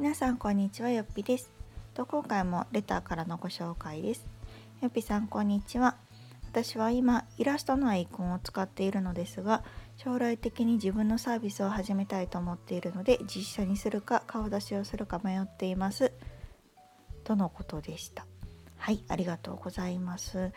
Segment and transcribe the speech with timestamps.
[0.00, 1.50] 皆さんこんにちはよっぴです。
[1.92, 4.26] と今回もレターからのご紹介です。
[4.80, 5.94] よっぴさんこんにちは。
[6.50, 9.62] 私は今イラストのアイコンを使っているのですが
[9.98, 16.12] 将来的に自分のサービスを始めたいと思っているので実写にするか顔出しをするか迷っています。
[17.24, 18.24] とのことでした。
[18.78, 20.50] はいありがとうございます。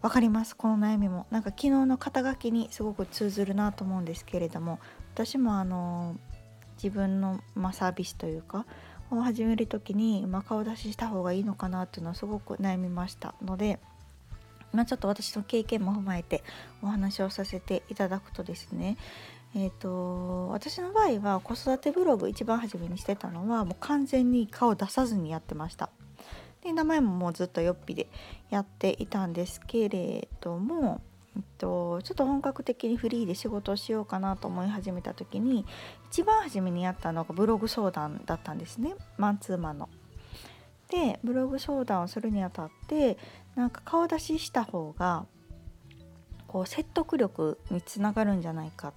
[0.00, 0.56] わかります？
[0.56, 1.26] この悩みも。
[1.30, 4.78] なんか昨日の肩書きにすごく通ずるなと思うんですけれども
[5.12, 6.16] 私もあの
[6.82, 8.66] 自分の、まあ、サービスというか
[9.10, 13.34] を始める時に、まあ、顔出しした方がいいのかなっていうのはすごく悩みました。
[13.42, 13.78] ので、
[14.72, 16.42] まあ、ちょっと私の経験も踏まえて
[16.82, 18.96] お話をさせていただくとですね
[19.58, 25.88] えーと、私の場合は子育てブログ一番初めにしてたのはもう完全に顔出さずにやってました。
[26.62, 28.08] で名前ももうずっとよっぴで
[28.50, 31.00] やっていたんですけれども
[31.36, 35.66] えっと、ちょっと本格的にフリーで仕事をしようかなと思い始めた時に
[36.10, 39.88] 一番初めにやったのがブログ相談だったんですねマンツーマンの。
[40.90, 43.18] でブログ相談をするにあたって
[43.56, 45.26] なんか顔出しした方が
[46.46, 48.92] こう説得力につながるんじゃないかっ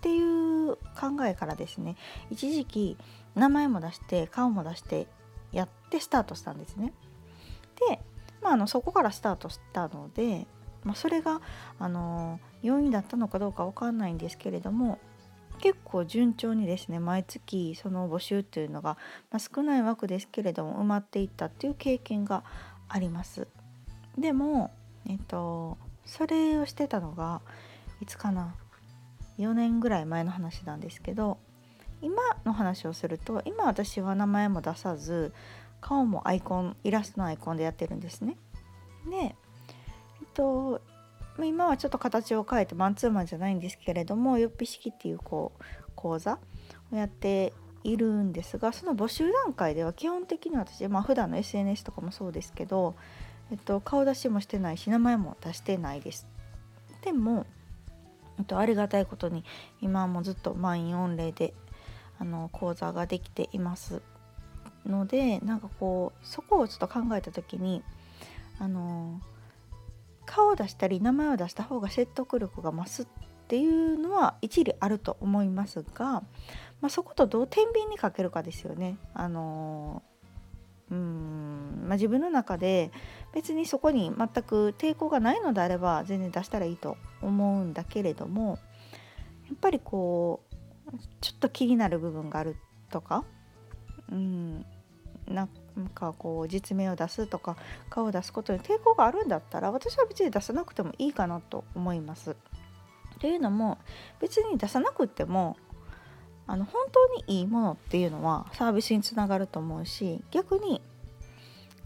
[0.00, 1.96] ていう考えからですね
[2.30, 2.96] 一時期
[3.36, 5.06] 名前も出して顔も出して
[5.52, 6.92] やってスタートしたんですね。
[7.88, 8.00] で、
[8.42, 10.46] まあ、あのそこからスタートしたので
[10.84, 11.40] まあ、それが
[11.78, 14.98] あの要因だったのかどうか分かんないんですけれども
[15.60, 18.96] 結構順調にですね毎月その募集っていうのが、
[19.30, 22.44] まあ、少ない枠ですけれども埋まっていったっていう経験が
[22.88, 23.48] あります。
[24.16, 24.70] でも、
[25.06, 27.40] えっと、それをしてたのが
[28.00, 28.54] いつかな
[29.38, 31.38] 4年ぐらい前の話なんですけど
[32.02, 35.32] 今の話をすると今私は名前も出さず
[35.80, 38.36] 顔もアイコンイラストのアイコンでやってるんですね。
[39.10, 39.34] で
[40.38, 40.80] と
[41.40, 45.64] 今はちょっと形を変えてマンツーマンじゃないんですけれどもよっぴ式っていうこう
[45.96, 46.38] 講座
[46.92, 52.94] をやっているんですがその募集段階では基本的に私まあ普段の SNS とかもそうですけど、
[53.50, 56.26] えっと、顔出しもしてないし名前も出してないです。
[57.04, 57.46] でも、
[58.38, 59.44] えっと、ありがたいことに
[59.80, 61.54] 今もずっと満員御礼で
[62.18, 64.02] あの講座ができています
[64.84, 67.82] のでなんかこうそこをちょっと考えた時に
[68.58, 69.20] あの
[70.28, 73.06] 顔を出したり名前を出した方が説得力が増すっ
[73.48, 76.22] ていうのは一理あると思いますが、
[76.82, 78.98] まあ、そことどう天秤にかけるかですよね。
[79.14, 80.02] あの
[80.90, 82.90] うんまあ、自分の中で
[83.34, 88.58] 別にそこに全く抵抗がないのであれば全然出したらいいと思うんだけれども
[89.48, 92.56] やっぱりこうちょっと気になる部分がある
[92.90, 93.24] とか、
[94.10, 94.64] うん、
[95.26, 97.56] なんなんかこう実名を出すとか
[97.88, 102.36] 顔を出すことに抵抗があるんだったら私は別に出さなくてもいいかなと思います。
[103.20, 103.78] というのも
[104.20, 105.56] 別に出さなくても
[106.46, 110.80] あの本当にいいものっていうのはサービスにつながると思うし逆に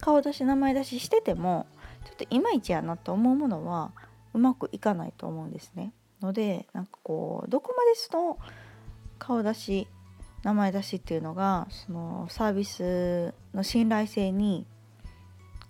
[0.01, 1.67] 顔出し名前出ししてても
[2.05, 3.93] ちょっといまいちやなと思うものは
[4.35, 5.93] うまくいかないと思うんですね。
[6.21, 8.39] のでなんかこうどこまでその
[9.19, 9.89] 顔出し
[10.43, 14.67] 名前出しっていうのがそのサービスの信頼性に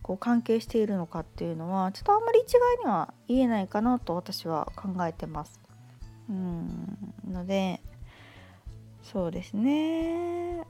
[0.03, 5.61] こう関係しているのかっていうのはちょっとあんまり一概には言えないかなと私は考えてます。
[6.29, 7.81] うんので
[9.03, 10.65] そうですね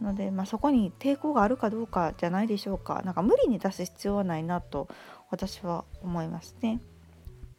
[0.00, 4.88] ので、まあ、そこに抵抗があるかどうかじゃないでしょうかなんか無理に出す必要はないなと
[5.30, 6.80] 私は思いますね。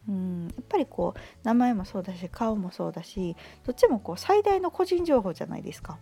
[0.08, 0.48] うん。
[0.48, 3.36] やっぱりこう名前もそうだし顔もそうだし
[3.66, 5.98] どっちもこう最大の個人情報じゃないですか。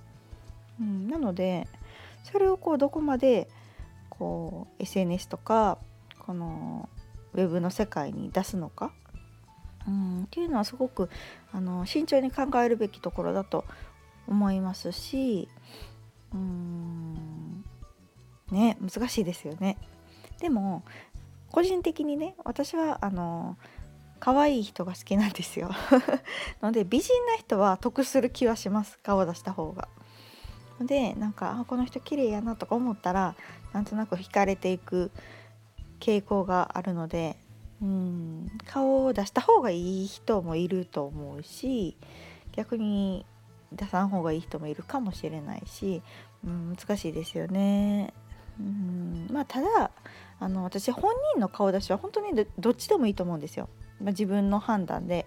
[0.79, 1.67] うん、なので
[2.23, 3.47] それをこうどこまで
[4.09, 5.77] こう SNS とか
[6.19, 6.89] この
[7.33, 8.91] ウェブの世界に出すのか、
[9.87, 11.09] うん、っていうのはすごく
[11.51, 13.65] あの慎重に考えるべきところだと
[14.27, 15.47] 思いますし
[16.33, 17.63] うん。
[18.51, 19.77] ね難しいですよね。
[20.39, 20.83] でも
[21.51, 23.57] 個人的にね私はあの
[24.25, 25.69] 可愛い人が好きなんですよ
[26.59, 29.87] ので美人な人は得する気はします顔出した方が。
[30.81, 33.35] でなんかあこの人綺麗やなとか思ったら
[33.71, 35.11] なんとなく惹かれていく
[35.99, 37.37] 傾向があるので
[37.83, 41.95] うん顔を出した方がいい人もいると思うし
[42.53, 43.27] 逆に
[43.73, 46.01] 出さん方がいい人もいるかもしれないし、
[46.43, 48.11] うん、難しいですよね。
[48.59, 49.91] うんまあただ
[50.39, 53.69] あの私本人の顔出しは本当にどっちでもいいと思うんですよ。
[54.01, 55.25] まあ、自分の判断で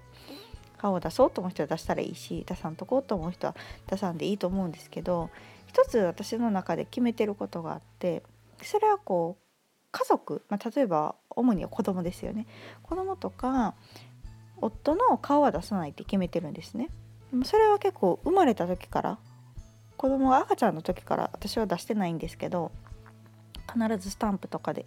[0.76, 3.56] 顔を出そうと思う人は出したらいいし出さんとこうと思う人は
[3.88, 5.30] 出さんでいいと思うんですけど
[5.66, 8.22] 一つ私の中で決めてることがあって
[8.62, 9.48] それはこう
[9.90, 12.46] 家族、まあ、例えば主には子供ですよね。
[12.82, 13.74] 子供とか
[14.60, 16.88] 夫の顔は出さないって決めてるんですね。
[17.44, 19.18] それは結構生まれた時から
[19.96, 22.72] 子供が赤ちゃんの時から私は出してないんですけど
[23.72, 24.86] 必ずスタンプとかで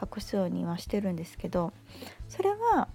[0.00, 1.72] 隠すようにはしてるんですけど
[2.28, 2.88] それは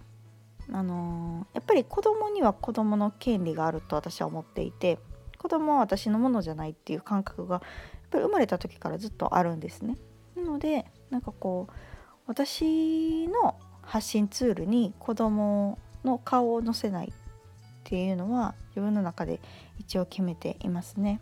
[0.71, 4.99] あのー、やっぱり子供には子供の権利があると私は思っていて
[5.37, 7.63] 子供は私のものじゃないっていう感覚がやっ
[8.11, 9.97] ぱり生まれた時からずっとあるんですね。
[10.35, 11.73] なのでなんかこう
[12.25, 17.11] 私の発信ツールに子供の顔を載せないっ
[17.83, 19.39] ていうのは自分の中で
[19.79, 21.21] 一応決めていますね。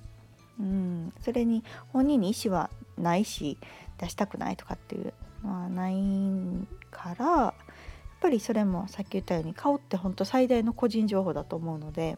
[0.60, 3.58] うん、それに本人に意思はないし
[3.98, 5.14] 出したくないとかっていう
[5.44, 5.96] のはない
[6.92, 7.54] から
[8.26, 12.18] ぱりそれもさっき言ったように顔って本当最大の個人情報だと思うので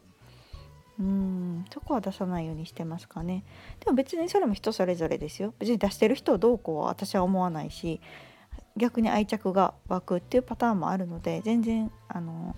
[0.98, 3.44] うんそこは出さないようにしてますかね。
[3.82, 5.54] でも別にそれも人それぞれですよ。
[5.60, 8.00] 別に出してる人をどうこう私は思わないし
[8.78, 12.56] 逆に愛着が湧くっていうパターンもあるので全然あの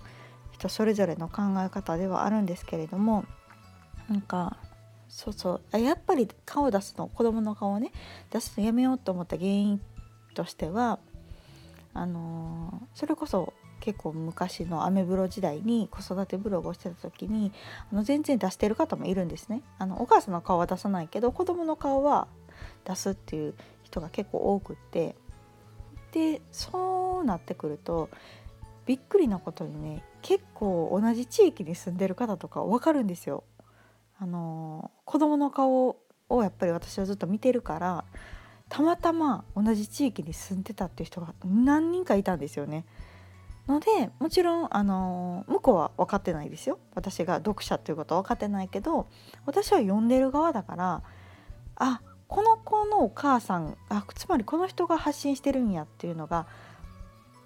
[0.52, 3.24] 人それぞれの考え方ではあるんですけれども
[4.08, 4.58] なんか
[5.08, 5.78] そうそう。
[5.78, 7.90] やっぱり顔出すの子供の顔をね
[8.30, 9.80] 出すのやめようと思った原因
[10.34, 11.00] としては
[11.92, 17.52] あのそれこそ結構昔のアメブロ時代に子育てブログをしてた時に
[17.90, 22.28] あの全然出してる方もいるんですねあのお母さんの顔は出さないけど子供の顔は
[22.84, 25.16] 出すっていう人が結構多くって
[26.12, 28.10] でそうなってくると
[28.86, 33.44] びっくりなことにね結構同じ地域に住んでる方とか分かるんですよ。
[34.18, 35.96] あの子供の顔
[36.28, 38.04] をやっぱり私はずっと見てるから
[38.70, 42.86] たまたま同じ地域に住んでたっていう人が何人かいたんですよね。
[43.68, 49.06] のでもちろんあの向こうは分かってないですよ私が読者っていうことは分かってないけど
[49.46, 51.02] 私は読んでる側だから
[51.76, 56.46] あこの子のお母さんあつまりこの人が発信してるんやっていうのが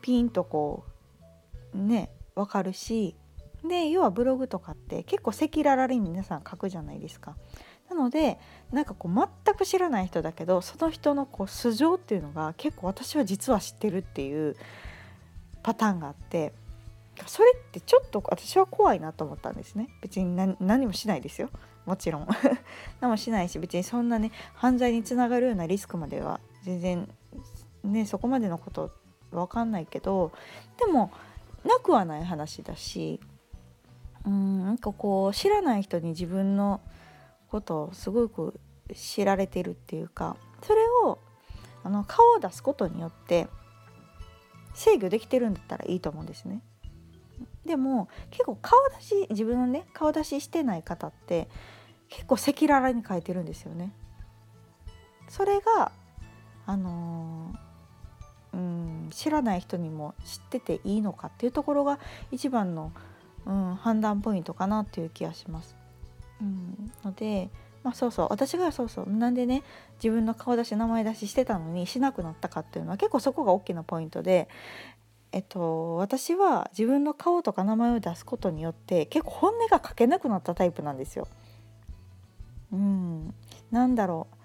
[0.00, 0.84] ピンとこ
[1.74, 3.16] うね分かるし
[3.66, 7.34] で要はブログとかって結構赤裸々に皆さん書くじゃないですか。
[7.88, 8.38] なので
[8.72, 14.56] なんかこう全く知らない人だけどその人のこう素性っていうのが結構私は実は知ってるっていう
[15.62, 16.52] パターンがあって
[17.26, 19.88] それってちょっと私は怖いなと思ったんですね。
[20.00, 21.48] 別に何もしないですよ。
[21.86, 22.26] もちろん。
[23.00, 27.08] 何もしないし別にそんなね犯罪につながるようなリスクまでは全然
[27.84, 28.90] ねそこまでのこと
[29.30, 30.32] 分かんないけど
[30.78, 31.12] でも
[31.64, 33.20] なくはない話だし
[34.26, 36.80] うんなんかこう知らない人に自分の
[37.54, 38.58] ことをすごく
[38.92, 41.20] 知られてるっていうかそれを
[41.84, 43.46] あの顔を出すことによって
[44.74, 46.62] 制御できてるんだったらいいと思うんですね。
[47.64, 51.48] でも結構顔出し自分のね顔出ししてない方って
[52.08, 53.92] 結構赤裸々に書いてるんですよね。
[55.28, 55.92] それが
[56.66, 62.00] あのー、うん知らない人にも知ってていいのかっていうところが
[62.32, 62.90] 一番の、
[63.46, 65.83] うん、判断ポイントかなっていう気がします。
[66.40, 67.50] うん、ので
[67.82, 69.62] まあそうそう私がそうそうなんでね
[70.02, 74.48] 自分の顔出し名前出ししてたのにしなくなったかっていうのは結構そこが大きなポイントで
[75.32, 81.28] えっと私は自分の顔とか名前を出すことによって結構本音が書けなくなったタイプなんですよ。
[82.72, 83.34] うん、
[83.70, 84.36] なんだろう。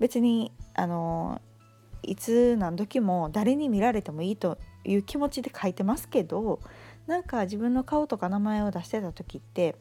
[0.00, 1.40] 別にあの
[2.02, 6.60] いつ何時も誰に見られてもいいという気持ちで書いてますけど
[7.06, 9.76] なんか自分の顔とか名前を出してた時って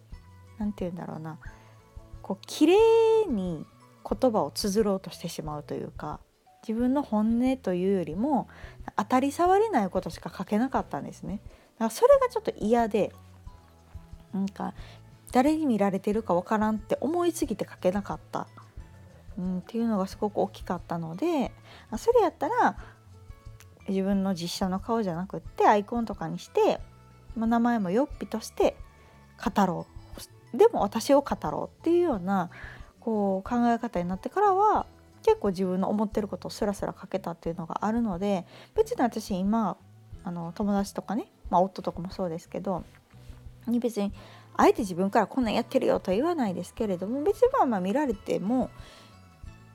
[0.63, 1.37] 何て言うんだろうな
[2.21, 3.65] こう綺麗に
[4.09, 6.21] 言葉を綴ろうとしてしまうというか
[6.65, 8.47] 自分の本音というよりも
[8.95, 11.41] 当たり障りないことしか書けなかったんですね。
[11.43, 13.11] だからそれがちょっと嫌で
[14.33, 14.73] なんか
[15.33, 18.47] 誰に見られてるかわからんって思いすぎて書けなかった、
[19.37, 21.51] うん、っていうのがすごく大きかったので
[21.97, 22.77] それやったら
[23.89, 26.79] 自分の実写の顔じゃなくってアイコンとかにして、
[27.35, 28.77] まあ、名前もよっぴとして
[29.43, 29.92] 語ろう
[30.53, 32.49] でも私を語ろうっていうような
[32.99, 34.85] こう考え方になってからは
[35.23, 38.45] 結構自分の思ってることをスラスラ書けたっていうのがあるので
[38.75, 39.77] 別に私今
[40.23, 42.83] あの友達とかね、まあ、夫とかもそうですけど
[43.67, 44.11] に別に
[44.55, 48.69] あえて自分からこんなんやってるよとは言わないですけれども別にまあまあ見られても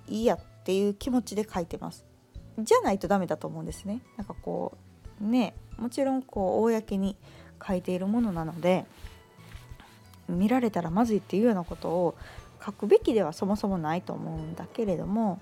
[0.07, 2.05] いいやっていう気持ちで書いてます。
[2.59, 4.01] じゃないとダメだと思うんですね。
[4.17, 4.77] なんかこ
[5.21, 7.17] うねもちろんこう公に
[7.67, 8.85] 書いているものなので
[10.29, 12.15] 見られたらまずいっていうようなことを
[12.65, 15.41] 書くべきではそもそもないと思うんだけれども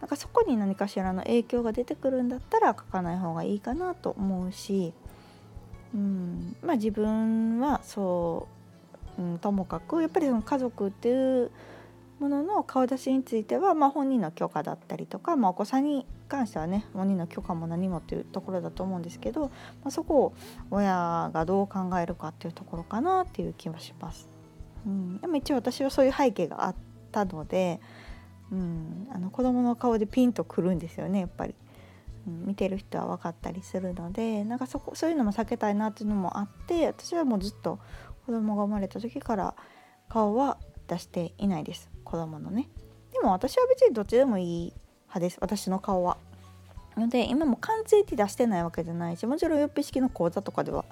[0.00, 4.92] なんかそこに何かしらの影響が出てくるんだったら書かない方がいいかなと思うし、
[5.94, 8.48] うんまあ、自分はそ
[9.18, 11.50] う、うん、ともかくやっぱりその家族っていう
[12.20, 19.48] ものの顔出しについては、まあ、本人の許可だったりとか、まあ、お子さんに関してはね本人の許可も何もっていうところだと思うんですけど、ま
[19.86, 20.32] あ、そこを
[20.70, 24.28] 親がどう考えるかっていうところかなっていう気はします。
[24.86, 26.74] うん、でも一応私はそういう背景があっ
[27.10, 27.80] ったので、
[28.52, 31.54] うん、あの子供の顔でピンとくるんですよねやっぱり。
[32.26, 37.78] うん、見てる人は分かったりするのでなんかそこそういうのも避けたいなっていうのもあって私はもうずっと
[38.26, 39.54] 子供が生まれた時から
[40.10, 40.58] 顔は
[40.90, 42.68] 出していないです子供のね。
[43.12, 46.16] でも私は別にどっちでもいい派です私の顔は。
[46.96, 50.84] ので今も完全に出してないわけじゃないしもちろんよっぴ式の講座とかでは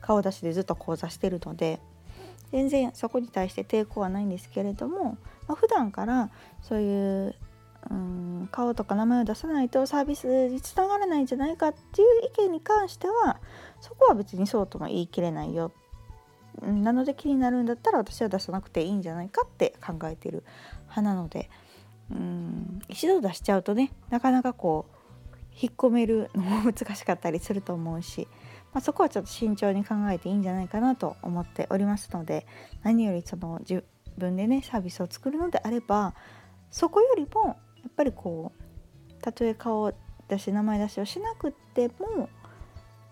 [0.00, 1.80] 顔出しでずっと講座してるので
[2.52, 5.16] 全然そこに対して抵抗はないんですけれども、
[5.48, 6.30] まあ、普段から
[6.62, 7.34] そういう
[7.90, 12.08] うん顔とか名前を出さないとサービスにつながらないんじゃないかっていう
[12.42, 13.40] 意見に関しては
[13.80, 15.72] そこは別にそうとも言い切れないよ
[16.62, 20.44] なので気になるんだったら私は出さなくていいんじゃないかって考えてる
[20.82, 21.50] 派なので
[22.10, 28.28] うん一度出しちゃうとねなかなかこう引っ込めるのも難しかったりすると思うし、
[28.72, 32.46] まあ、そこはちょっと慎重に考えていいんじゃないかなと思っておりますので
[32.82, 33.82] 何よりその自
[34.18, 36.14] 分でねサービスを作るのであれば
[36.70, 37.54] そこよりもや
[37.88, 39.92] っぱりこうたとえ顔
[40.28, 42.28] 出し名前出しをしなくても、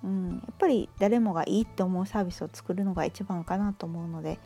[0.05, 4.39] うん、やっぱり誰もがいいって思うサービスを作るのが一番かなと思うので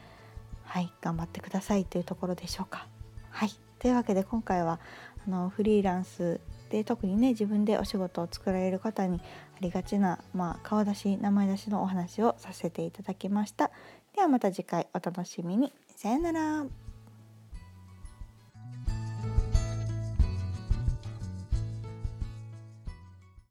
[0.63, 2.87] はい頑張ってくださいというところでしょうか。
[3.31, 4.81] はいというわけで今回は
[5.27, 9.21] あのフリーランスで特にね自分でお仕事を作られる方にあ
[9.61, 13.71] りがちな、まあ、顔出し名前出しのお話をさせていただきました。
[14.15, 15.73] ではまた次回お楽しみに。
[15.97, 16.88] さよなら。